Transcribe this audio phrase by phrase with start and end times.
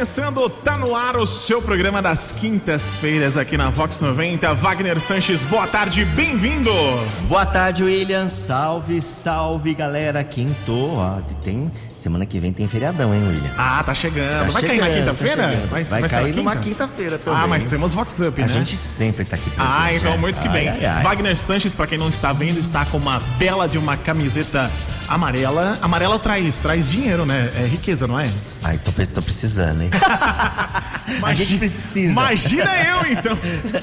[0.00, 4.54] começando, tá no ar o seu programa das quintas-feiras aqui na Vox 90.
[4.54, 6.72] Wagner Sanches, boa tarde, bem-vindo!
[7.28, 8.26] Boa tarde, William.
[8.26, 10.24] Salve, salve, galera.
[10.24, 11.70] Quinto, ó, tem
[12.00, 13.50] semana que vem tem feriadão, hein, William?
[13.56, 14.46] Ah, tá chegando.
[14.46, 15.48] Tá vai cair chegando, na tá quinta-feira?
[15.50, 15.70] chegando.
[15.70, 16.68] vai, vai, cair na numa quinta?
[16.68, 17.40] quinta-feira também.
[17.40, 18.52] Ah, mas temos Vox Up, A né?
[18.52, 19.74] gente sempre tá aqui presente.
[19.78, 20.68] Ah, então muito que bem.
[20.68, 21.02] Ai, ai, ai.
[21.02, 24.70] Wagner Sanches, pra quem não está vendo, está com uma bela de uma camiseta
[25.08, 25.78] amarela.
[25.82, 27.50] Amarela traz, traz dinheiro, né?
[27.56, 28.28] É riqueza, não é?
[28.62, 29.90] Ai, tô, tô precisando, hein?
[31.22, 32.12] A gente precisa.
[32.12, 33.36] Imagina eu, então.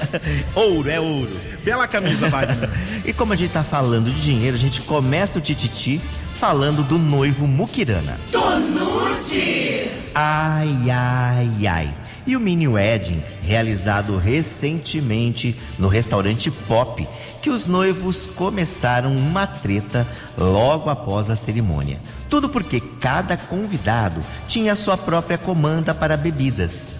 [0.54, 1.30] Ouro, é ouro.
[1.62, 2.70] Bela camisa, Wagner.
[3.04, 6.00] E como a gente tá falando de dinheiro, a gente começa o Tititi
[6.38, 8.16] falando do noivo Mukirana.
[8.30, 9.90] Tonute!
[10.14, 11.94] Ai, ai, ai.
[12.24, 17.08] E o mini wedding, realizado recentemente no restaurante Pop,
[17.42, 20.06] que os noivos começaram uma treta
[20.36, 21.98] logo após a cerimônia.
[22.30, 26.92] Tudo porque cada convidado tinha sua própria comanda para bebidas.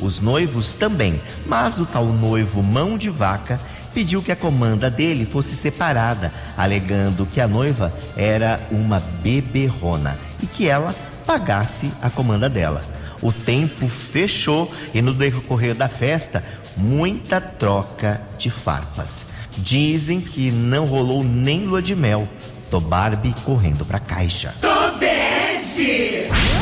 [0.00, 3.60] Os noivos também, mas o tal noivo mão de vaca
[3.94, 10.46] pediu que a comanda dele fosse separada, alegando que a noiva era uma beberrona e
[10.46, 10.94] que ela
[11.26, 12.82] pagasse a comanda dela.
[13.20, 16.44] O tempo fechou e no decorrer da festa,
[16.76, 19.26] muita troca de farpas.
[19.56, 22.28] Dizem que não rolou nem lua de mel.
[22.70, 24.54] Tô Barbie correndo pra caixa.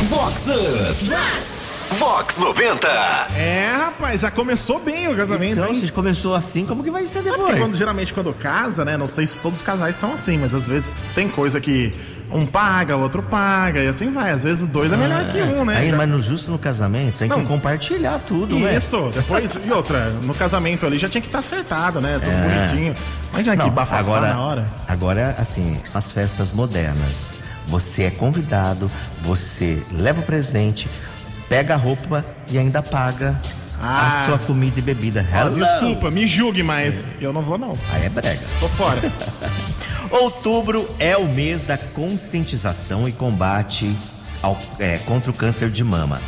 [0.08, 1.65] Vox Up.
[1.92, 2.88] Vox 90.
[3.36, 5.80] É, rapaz, já começou bem o casamento, Então, hein?
[5.80, 7.58] se começou assim, como que vai ser depois?
[7.58, 8.96] quando, geralmente quando casa, né?
[8.96, 11.92] Não sei se todos os casais são assim, mas às vezes tem coisa que
[12.30, 14.30] um paga, o outro paga, e assim vai.
[14.32, 15.76] Às vezes dois é melhor que um, né?
[15.78, 17.40] Aí, Já- mas no justo no casamento tem Não.
[17.40, 18.76] que compartilhar tudo, né?
[18.76, 22.20] Isso, depois, e outra, no casamento ali já tinha que estar acertado, né?
[22.22, 22.94] Tudo bonitinho.
[23.32, 24.66] Imagina que Não, bafafá agora, na hora.
[24.88, 27.38] agora, assim, são as festas modernas.
[27.68, 28.90] Você é convidado,
[29.22, 30.88] você leva o presente,
[31.48, 33.38] pega a roupa e ainda paga
[33.80, 34.06] Ah.
[34.08, 35.24] a sua comida e bebida.
[35.32, 35.54] Hello.
[35.54, 37.74] desculpa, me julgue, mas eu não vou não.
[37.92, 38.40] Aí é brega.
[38.58, 38.98] Tô fora.
[40.10, 43.96] Outubro é o mês da conscientização e combate
[44.42, 46.20] ao- é, contra o câncer de mama.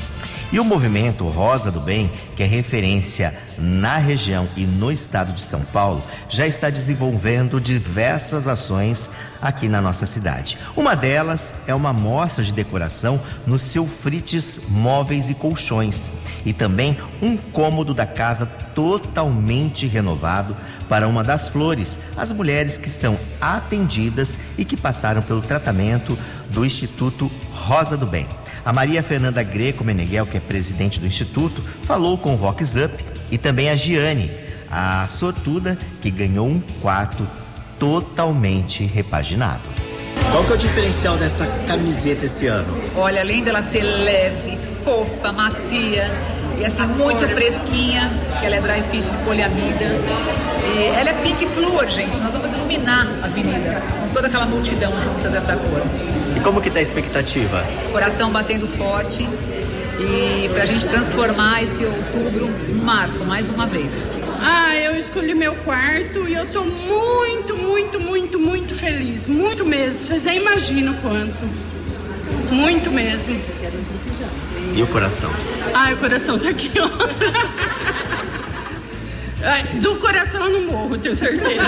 [0.50, 5.42] E o movimento Rosa do Bem, que é referência na região e no estado de
[5.42, 9.10] São Paulo, já está desenvolvendo diversas ações
[9.42, 10.56] aqui na nossa cidade.
[10.74, 16.12] Uma delas é uma mostra de decoração no seu frites móveis e colchões.
[16.46, 20.56] E também um cômodo da casa totalmente renovado
[20.88, 26.64] para uma das flores, as mulheres que são atendidas e que passaram pelo tratamento do
[26.64, 28.26] Instituto Rosa do Bem.
[28.64, 32.92] A Maria Fernanda Greco Meneghel, que é presidente do Instituto, falou com o Vox Up
[33.30, 34.30] e também a Giane,
[34.70, 37.26] a sortuda que ganhou um quarto
[37.78, 39.62] totalmente repaginado.
[40.30, 42.68] Qual que é o diferencial dessa camiseta esse ano?
[42.96, 46.10] Olha, além dela ser leve, fofa, macia
[46.60, 49.84] e assim muito fresquinha, que ela é dry fit de poliamida.
[50.76, 52.20] E ela é pink fluor, gente.
[52.20, 55.82] Nós vamos iluminar a avenida com toda aquela multidão juntas dessa cor.
[56.36, 57.64] E como que tá a expectativa?
[57.92, 59.28] Coração batendo forte
[59.98, 64.00] e pra gente transformar esse outubro um marco mais uma vez.
[64.40, 69.26] Ah, eu escolhi meu quarto e eu tô muito, muito, muito, muito feliz.
[69.26, 69.98] Muito mesmo.
[69.98, 71.42] Vocês nem imaginam quanto.
[72.50, 73.40] Muito mesmo.
[74.76, 75.30] E o coração?
[75.74, 76.88] Ai, o coração tá aqui, ó.
[79.42, 81.64] Ai, do coração eu não morro, tenho certeza.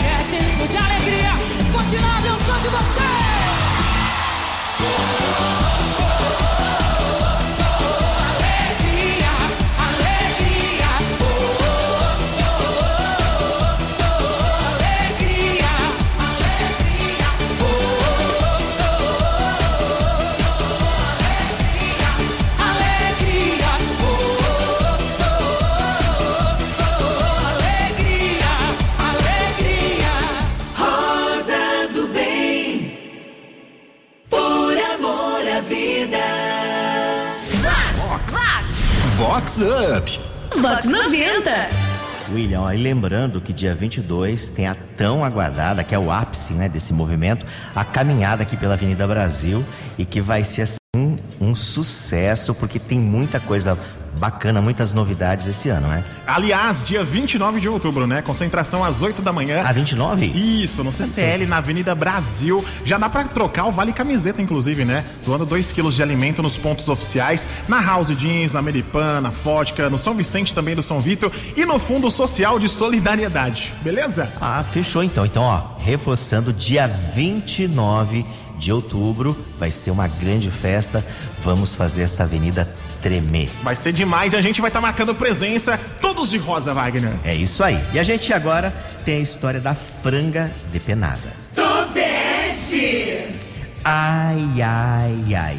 [0.00, 1.32] É tempo de alegria.
[1.72, 3.07] Continua, eu sou de você.
[40.60, 41.50] Vox 90.
[42.32, 46.52] William, ó, e lembrando que dia 22 tem a tão aguardada, que é o ápice
[46.52, 49.64] né, desse movimento, a caminhada aqui pela Avenida Brasil
[49.96, 53.78] e que vai ser assim um sucesso, porque tem muita coisa
[54.18, 56.04] bacana, muitas novidades esse ano, né?
[56.26, 58.22] Aliás, dia 29 de outubro, né?
[58.22, 59.62] Concentração às 8 da manhã.
[59.64, 60.26] A 29?
[60.26, 62.64] Isso, no CCL, na Avenida Brasil.
[62.84, 65.04] Já dá pra trocar o Vale Camiseta, inclusive, né?
[65.24, 69.88] Doando 2 quilos de alimento nos pontos oficiais, na House Jeans, na Ameripan, na Fótica,
[69.88, 73.72] no São Vicente também do São Vitor e no Fundo Social de Solidariedade.
[73.82, 74.32] Beleza?
[74.40, 75.24] Ah, fechou então.
[75.24, 78.26] Então, ó, reforçando, dia 29
[78.58, 81.04] de outubro vai ser uma grande festa.
[81.44, 82.68] Vamos fazer essa avenida
[83.02, 83.48] tremer.
[83.62, 87.12] Vai ser demais e a gente vai estar marcando presença, todos de rosa, Wagner.
[87.24, 87.78] É isso aí.
[87.92, 88.72] E a gente agora
[89.04, 91.32] tem a história da franga depenada.
[91.54, 93.24] Tobeste!
[93.84, 95.58] Ai, ai, ai.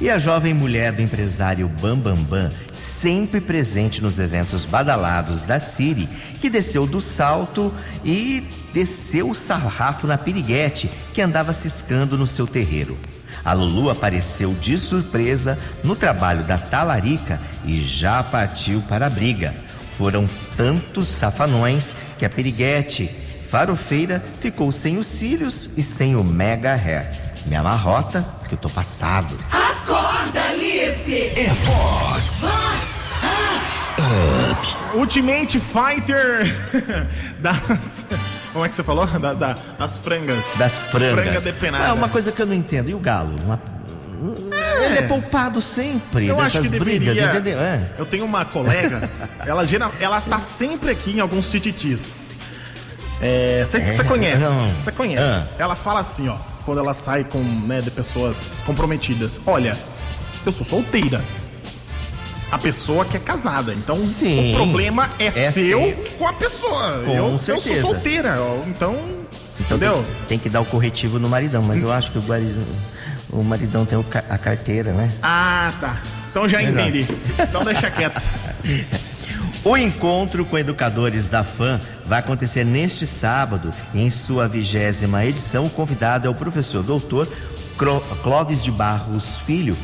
[0.00, 5.60] E a jovem mulher do empresário Bambambam, Bam Bam, sempre presente nos eventos badalados da
[5.60, 6.08] Siri,
[6.40, 7.72] que desceu do salto
[8.02, 12.96] e desceu o sarrafo na piriguete que andava ciscando no seu terreiro.
[13.44, 19.54] A Lulu apareceu de surpresa no trabalho da talarica e já partiu para a briga.
[19.96, 23.06] Foram tantos safanões que a piriguete
[23.50, 27.10] farofeira ficou sem os cílios e sem o mega hair.
[27.46, 29.36] Me amarrota que eu tô passado.
[29.50, 31.32] Acorda, Alice!
[31.36, 32.44] É Fox.
[34.94, 36.44] Ultimate Fighter
[37.40, 38.04] das.
[38.52, 39.06] Como é que você falou?
[39.20, 40.54] Da- da- das frangas.
[40.58, 41.24] Das frangas.
[41.24, 41.84] Franga depenada.
[41.88, 42.90] É uma coisa que eu não entendo.
[42.90, 43.34] E o galo?
[43.44, 43.60] Uma-
[44.84, 47.58] Ele é poupado sempre Eu acho dessas que brigas, deveria- entendeu?
[47.60, 47.90] É.
[47.98, 49.08] Eu tenho uma colega,
[49.46, 52.36] ela, geral, ela tá sempre aqui em alguns tititis.
[53.64, 54.42] Você É, conhece?
[54.42, 54.70] não.
[54.72, 55.22] Você conhece?
[55.22, 55.46] Ah.
[55.58, 59.40] Ela fala assim, ó, quando ela sai com, né, de pessoas comprometidas.
[59.46, 59.76] Olha,
[60.44, 61.20] eu sou solteira.
[62.50, 63.72] A pessoa que é casada.
[63.72, 64.52] Então, Sim.
[64.52, 67.02] o problema é, É seu com a pessoa.
[67.04, 68.36] Com eu, eu sou solteira.
[68.66, 68.94] Então,
[69.60, 69.94] Então entendeu?
[69.94, 72.64] tem, tem que dar o corretivo no maridão, mas eu acho que o maridão,
[73.30, 73.98] o maridão tem
[74.28, 75.08] a carteira, né?
[75.22, 76.02] Ah, tá.
[76.30, 76.88] Então já Melhor.
[76.88, 77.06] entendi.
[77.38, 78.20] Então deixa quieto.
[79.62, 83.70] O encontro com educadores da FAM vai acontecer neste sábado.
[83.94, 87.28] Em sua vigésima edição, o convidado é o professor doutor
[88.22, 89.76] Clóvis de Barros Filho.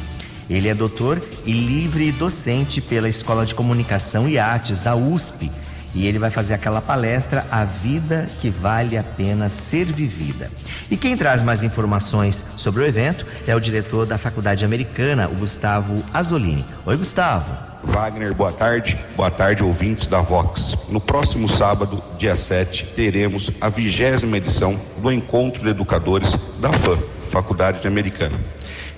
[0.49, 5.51] Ele é doutor e livre docente pela Escola de Comunicação e Artes da USP.
[5.95, 10.51] E ele vai fazer aquela palestra A Vida que Vale a Pena Ser Vivida.
[10.91, 15.35] E quem traz mais informações sobre o evento é o diretor da Faculdade Americana, o
[15.35, 16.65] Gustavo Azzolini.
[16.85, 17.51] Oi, Gustavo.
[17.83, 18.99] Wagner, boa tarde.
[19.17, 20.77] Boa tarde, ouvintes da Vox.
[20.91, 26.99] No próximo sábado, dia 7, teremos a vigésima edição do Encontro de Educadores da FAM,
[27.31, 28.39] Faculdade Americana.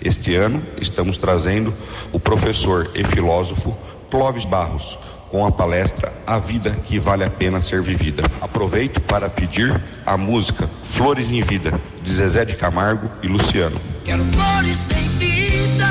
[0.00, 1.74] Este ano, estamos trazendo
[2.12, 3.76] o professor e filósofo
[4.10, 4.96] Clóvis Barros,
[5.30, 8.22] com a palestra A Vida que Vale a Pena Ser Vivida.
[8.40, 13.78] Aproveito para pedir a música Flores em Vida, de Zezé de Camargo e Luciano.
[14.04, 15.88] Quero flores sem vida.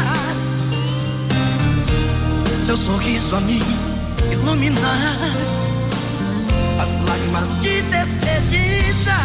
[2.66, 3.62] Seu sorriso a mim
[4.32, 5.18] iluminar.
[6.82, 9.18] As lágrimas de despedida.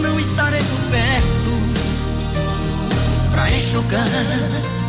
[0.00, 1.33] Não estarei por perto
[3.44, 4.83] pra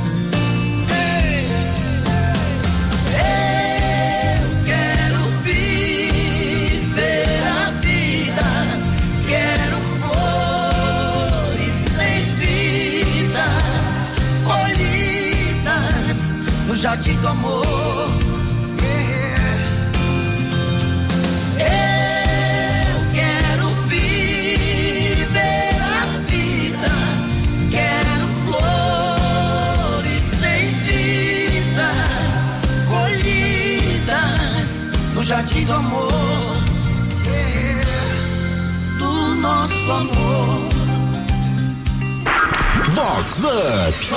[35.26, 36.08] jardim do amor.
[39.00, 40.70] Do nosso amor.
[42.92, 44.16] Vox Up.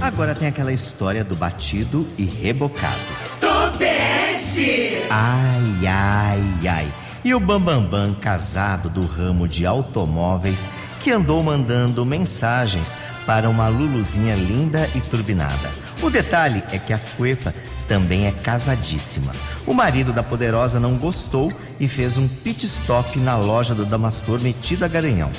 [0.00, 2.98] Agora tem aquela história do batido e rebocado.
[3.38, 5.04] Tobeste!
[5.08, 6.92] Ai, ai, ai.
[7.24, 10.68] E o Bambambam Bam Bam, casado do ramo de automóveis,
[11.00, 15.70] que andou mandando mensagens para uma Luluzinha linda e turbinada.
[16.02, 17.54] O detalhe é que a Fuefa
[17.88, 19.32] também é casadíssima.
[19.66, 24.40] O marido da poderosa não gostou e fez um pit stop na loja do Damastor
[24.40, 25.30] metido a garanhão.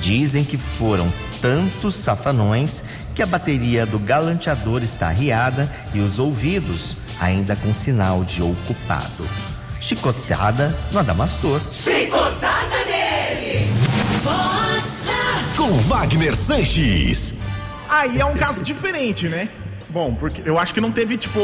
[0.00, 1.06] Dizem que foram
[1.40, 2.84] tantos safanões
[3.14, 9.26] que a bateria do galanteador está arriada e os ouvidos ainda com sinal de ocupado.
[9.80, 11.60] Chicotada no Adamastor.
[11.70, 13.68] Chicotada nele!
[15.56, 17.34] Com Wagner Sanches.
[17.88, 19.48] Aí é um caso diferente, né?
[19.92, 21.38] Bom, porque eu acho que não teve, tipo,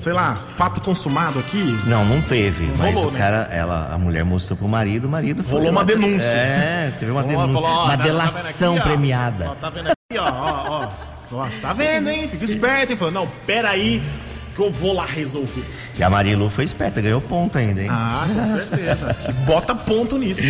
[0.00, 1.76] sei lá, fato consumado aqui.
[1.86, 2.66] Não, não teve.
[2.66, 3.18] Não mas rolou, o né?
[3.18, 6.24] cara, ela, a mulher mostrou pro marido, o marido foi Rolou uma denúncia.
[6.24, 7.62] É, teve uma Falou, denúncia.
[7.62, 8.82] falou, ó, uma tá- tá delação aqui, ó?
[8.88, 9.48] premiada.
[9.50, 10.88] Ó, tá vendo aqui, ó, ó, ó.
[11.36, 12.28] Nossa, tá vendo, hein?
[12.28, 12.96] Fica esperto, hein?
[12.96, 14.00] Falando, não, peraí,
[14.54, 15.64] que eu vou lá resolver.
[15.98, 17.88] E a Marilu foi esperta, ganhou ponto ainda, hein?
[17.90, 19.16] Ah, com certeza.
[19.44, 20.42] Bota ponto nisso.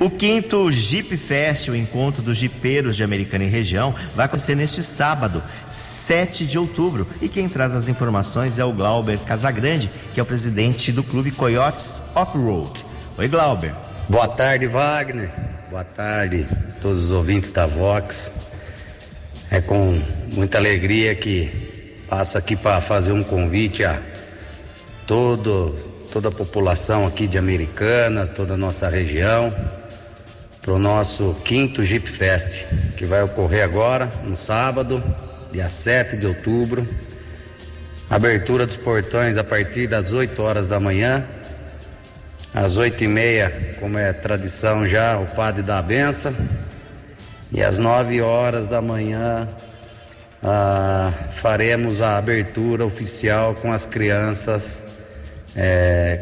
[0.00, 4.82] O quinto Jeep Fest, o encontro dos jipeiros de Americana e região, vai acontecer neste
[4.82, 7.06] sábado, 7 de outubro.
[7.20, 11.30] E quem traz as informações é o Glauber Casagrande, que é o presidente do clube
[11.30, 12.84] Coyotes Off-Road.
[13.18, 13.72] Oi, Glauber.
[14.08, 15.30] Boa tarde, Wagner.
[15.70, 16.46] Boa tarde,
[16.80, 18.32] todos os ouvintes da Vox.
[19.50, 20.00] É com
[20.32, 24.00] muita alegria que passo aqui para fazer um convite a
[25.06, 25.76] todo,
[26.12, 29.54] toda a população aqui de Americana, toda a nossa região,
[30.62, 32.64] para o nosso quinto Jeep Fest,
[32.96, 35.02] que vai ocorrer agora, no sábado,
[35.52, 36.86] dia 7 de outubro.
[38.08, 41.26] Abertura dos portões a partir das 8 horas da manhã.
[42.54, 46.34] Às 8 e meia, como é tradição já, o padre dá a benção.
[47.52, 49.48] E às 9 horas da manhã,
[50.42, 54.95] ah, faremos a abertura oficial com as crianças
[55.56, 56.18] é,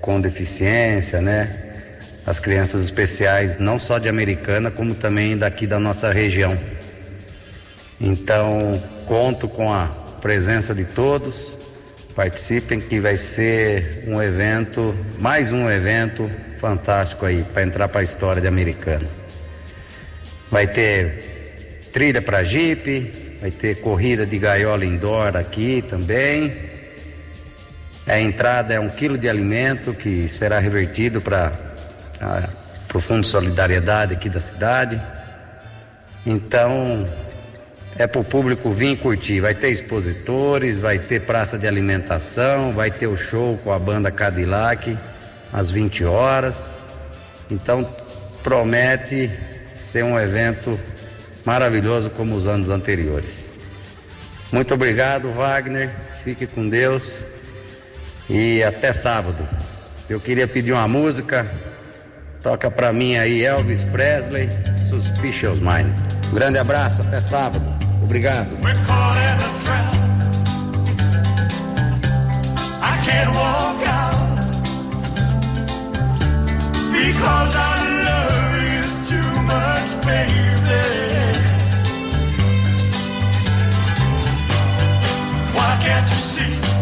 [0.00, 1.62] com deficiência, né?
[2.26, 6.58] As crianças especiais, não só de Americana, como também daqui da nossa região.
[8.00, 9.86] Então, conto com a
[10.20, 11.54] presença de todos.
[12.14, 18.04] Participem que vai ser um evento, mais um evento fantástico aí para entrar para a
[18.04, 19.06] história de Americana.
[20.50, 26.75] Vai ter trilha para Jeep, vai ter corrida de gaiola indoor aqui também.
[28.06, 31.52] A entrada é um quilo de alimento que será revertido para
[32.94, 35.00] o Fundo de Solidariedade aqui da cidade.
[36.24, 37.04] Então,
[37.98, 39.40] é para o público vir curtir.
[39.40, 44.08] Vai ter expositores, vai ter praça de alimentação, vai ter o show com a banda
[44.10, 44.96] Cadillac
[45.52, 46.74] às 20 horas.
[47.50, 47.88] Então,
[48.40, 49.28] promete
[49.72, 50.78] ser um evento
[51.44, 53.52] maravilhoso como os anos anteriores.
[54.52, 55.90] Muito obrigado, Wagner.
[56.22, 57.34] Fique com Deus
[58.28, 59.46] e até sábado.
[60.08, 61.46] Eu queria pedir uma música.
[62.42, 64.48] Toca pra mim aí Elvis Presley,
[64.88, 65.90] Suspicious Mind.
[66.30, 67.64] Um grande abraço, até sábado.
[68.02, 68.56] Obrigado.
[85.54, 86.75] Why can't you see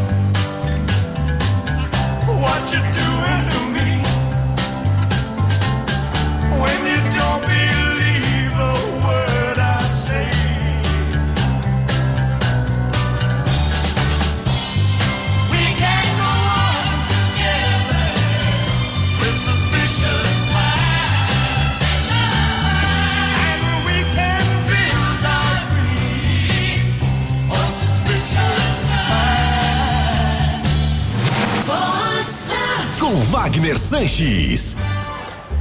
[33.14, 34.76] Com Wagner Sanches.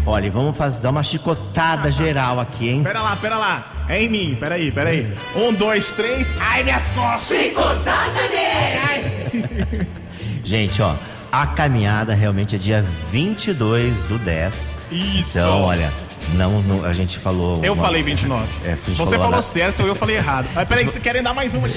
[0.07, 2.81] Olha, e vamos fazer, dar uma chicotada geral aqui, hein?
[2.81, 3.71] Pera lá, pera lá.
[3.87, 5.13] É em mim, peraí, peraí.
[5.35, 6.27] Um, dois, três.
[6.39, 7.37] Ai, minhas costas!
[7.37, 9.87] Chicotada nele!
[10.43, 10.95] Gente, ó,
[11.31, 14.73] a caminhada realmente é dia 22 do 10.
[14.91, 15.37] Isso.
[15.37, 15.93] Então, olha,
[16.33, 17.63] não, não- a gente falou.
[17.63, 18.47] Eu uma- falei 29.
[18.65, 20.47] É, Você falou na- certo, eu falei errado.
[20.55, 21.67] Mas peraí, que querem dar mais uma.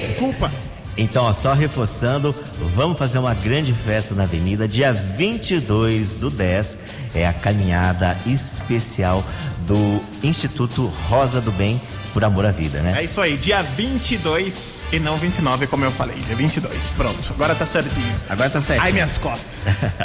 [0.00, 0.50] Desculpa.
[0.96, 2.34] Então, ó, só reforçando,
[2.74, 6.78] vamos fazer uma grande festa na avenida, dia 22 do 10.
[7.14, 9.24] É a caminhada especial
[9.66, 11.80] do Instituto Rosa do Bem
[12.12, 12.94] por Amor à Vida, né?
[12.98, 16.16] É isso aí, dia 22 e não 29, como eu falei.
[16.26, 16.90] Dia 22.
[16.90, 18.12] Pronto, agora tá certinho.
[18.28, 18.82] Agora tá certo.
[18.82, 19.54] Ai, minhas costas.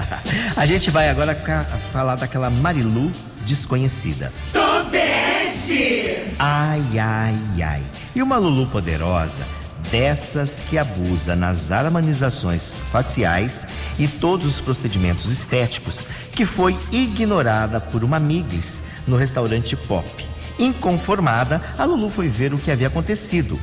[0.55, 1.35] a gente vai agora
[1.91, 3.11] falar daquela Marilu
[3.45, 4.31] desconhecida.
[6.39, 7.83] Ai, ai, ai.
[8.15, 9.43] E uma Lulu poderosa,
[9.91, 13.67] dessas que abusa nas harmonizações faciais
[13.97, 20.07] e todos os procedimentos estéticos, que foi ignorada por uma Miglis no restaurante Pop.
[20.59, 23.59] Inconformada, a Lulu foi ver o que havia acontecido.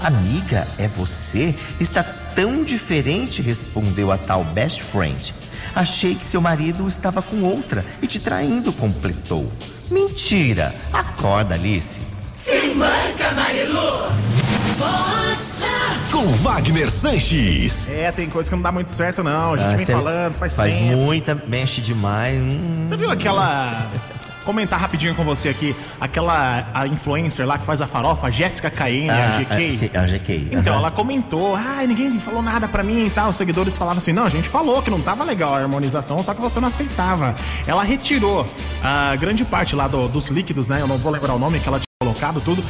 [0.00, 1.54] Amiga, é você?
[1.78, 5.34] Está tão diferente, respondeu a tal best friend.
[5.74, 9.50] Achei que seu marido estava com outra e te traindo, completou.
[9.90, 10.74] Mentira!
[10.92, 12.00] Acorda, Alice.
[12.36, 15.21] Se manca, Marilu!
[16.22, 17.88] Com Wagner Sanches.
[17.90, 19.54] É, tem coisa que não dá muito certo, não.
[19.54, 20.96] A gente Ah, vem falando, faz, Faz tempo.
[20.96, 22.38] muita, mexe demais.
[22.40, 22.84] hum.
[22.86, 23.90] Você viu aquela.
[24.44, 28.70] Comentar rapidinho com você aqui, aquela a influencer lá que faz a farofa, a Jéssica
[28.70, 29.66] Caene, a Ah, GK.
[29.66, 30.48] ah, sim, a GK.
[30.52, 30.82] Então, aham.
[30.82, 33.30] ela comentou, ai, ninguém falou nada pra mim e tal.
[33.30, 36.34] Os seguidores falavam assim, não, a gente falou que não tava legal a harmonização, só
[36.34, 37.34] que você não aceitava.
[37.68, 38.44] Ela retirou
[38.82, 40.80] a grande parte lá do- dos líquidos, né?
[40.80, 42.62] Eu não vou lembrar o nome que ela tinha colocado tudo.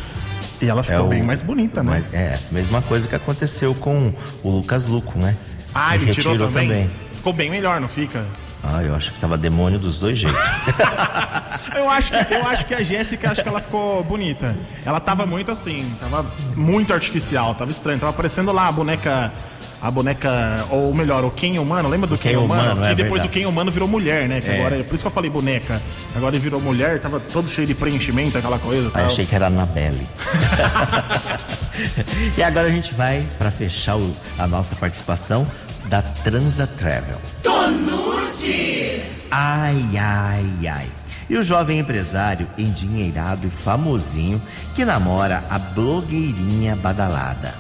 [0.63, 2.05] E ela ficou É o- bem mais bonita, né?
[2.13, 4.13] É, mesma coisa que aconteceu com
[4.45, 5.35] o Lucas Luco, né?
[5.75, 6.89] Ah, ele tirou retirou também?
[7.13, 8.25] Ficou bem melhor, não fica?
[8.63, 10.39] Ah, eu acho que tava demônio dos dois jeitos.
[11.75, 14.55] Eu acho que, eu acho que a Jéssica, acho que ela ficou bonita.
[14.85, 17.99] Ela tava muito assim, tava muito artificial, tava estranho.
[17.99, 19.33] Tava parecendo lá a boneca.
[19.83, 22.63] A boneca, ou melhor, o Ken humano, lembra do Ken, Ken humano?
[22.63, 23.29] humano, que é depois verdade.
[23.29, 24.41] o Ken humano virou mulher, né?
[24.41, 24.61] Que É.
[24.61, 25.83] agora, por isso que eu falei boneca.
[26.15, 28.91] Agora ele virou mulher, tava todo cheio de preenchimento, aquela coisa.
[28.91, 29.05] Tal.
[29.07, 30.07] achei que era a Anabelle.
[32.39, 35.47] e agora a gente vai para fechar o- a nossa participação
[35.87, 37.17] da Transa Travel.
[37.43, 39.03] Tonute!
[39.31, 40.87] Ai, ai, ai.
[41.29, 44.41] E o jovem empresário endinheirado e famosinho
[44.75, 47.55] que namora a blogueirinha badalada.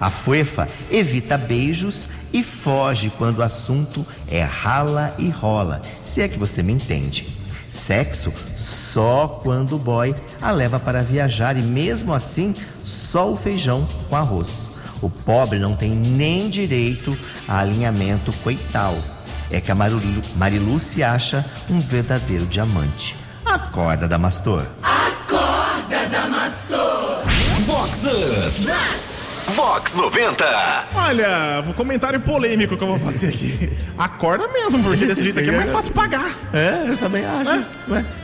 [0.00, 6.28] A Fuefa evita beijos e foge quando o assunto é rala e rola, se é
[6.28, 7.26] que você me entende.
[7.68, 13.86] Sexo só quando o boy a leva para viajar e mesmo assim só o feijão
[14.08, 14.70] com arroz.
[15.02, 18.96] O pobre não tem nem direito a alinhamento coital.
[19.50, 20.00] É que a Marilu,
[20.36, 23.16] Marilu se acha um verdadeiro diamante.
[23.44, 24.66] Acorda, Damastor.
[24.82, 27.22] Acorda, Damastor!
[27.66, 28.60] Vox Up.
[28.60, 29.27] Vox
[29.94, 30.44] 90.
[30.94, 33.70] Olha, o comentário polêmico que eu vou fazer aqui.
[33.96, 36.36] Acorda mesmo, porque desse jeito aqui é mais fácil pagar.
[36.52, 37.64] É, eu também acho.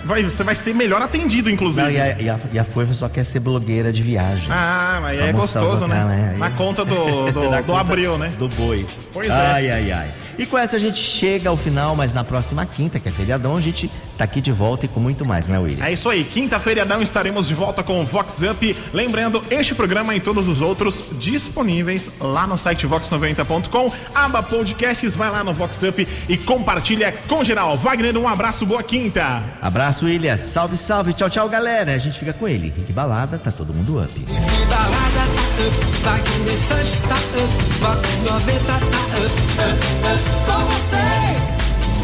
[0.05, 1.83] Vai, você vai ser melhor atendido, inclusive.
[1.83, 2.65] Não, e, a, e, a, e a
[2.95, 4.51] só quer ser blogueira de viagens.
[4.51, 6.31] Ah, mas é gostoso, né?
[6.33, 8.33] Aí- Na conta do, do, do conta abril, né?
[8.39, 8.87] Do boi.
[9.13, 9.33] Pois é.
[9.33, 10.09] ai, ai, ai.
[10.39, 13.57] E com essa a gente chega ao final, mas na próxima quinta, que é feriadão,
[13.57, 15.85] a gente tá aqui de volta e com muito mais, né, William?
[15.85, 18.77] É isso aí, quinta-feira estaremos de volta com o Vox Up.
[18.93, 23.93] Lembrando, este programa e todos os outros disponíveis lá no site vox90.com.
[24.15, 27.77] Aba podcasts, vai lá no Vox Up e compartilha com geral.
[27.77, 29.43] Wagner, um abraço, boa quinta.
[29.61, 30.37] Abraço, William.
[30.37, 31.13] Salve, salve.
[31.13, 31.95] Tchau, tchau, galera.
[31.95, 32.73] A gente fica com ele.
[32.77, 34.13] Rick Balada, tá todo mundo up.
[34.13, 39.79] Se balada up, Wagner Sanches tá up, Vox 90 tá up, up,
[40.11, 41.43] up, com vocês.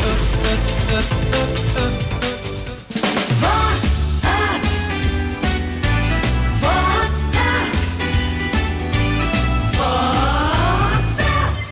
[0.01, 0.63] Up, up,
[0.97, 1.80] up, up, up.